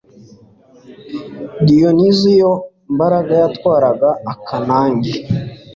diyoniziyo 1.65 2.51
mbaraga 2.93 3.33
yatwaraga 3.41 4.09
akanage 4.31 5.13